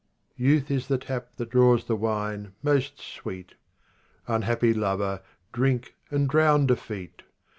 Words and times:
Youth 0.35 0.71
is 0.71 0.87
the 0.87 0.97
tap 0.97 1.29
that 1.37 1.51
draws 1.51 1.85
the 1.85 1.95
wine 1.95 2.53
most 2.63 2.97
sweet. 2.99 3.53
Unhappy 4.25 4.73
lover, 4.73 5.21
drink 5.53 5.93
and 6.09 6.27
drown 6.27 6.65
defeat 6.65 7.21